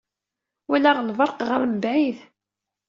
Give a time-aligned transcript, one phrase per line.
[0.69, 2.17] Walaɣ lebreq ɣer mebɛid.